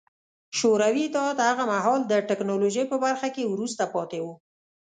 شوروي 0.57 1.03
اتحاد 1.09 1.37
هغه 1.49 1.63
مهال 1.71 2.01
د 2.07 2.13
ټکنالوژۍ 2.29 2.83
په 2.91 2.97
برخه 3.05 3.27
کې 3.35 3.43
وروسته 3.53 3.83
پاتې 3.93 4.19
و 4.21 4.25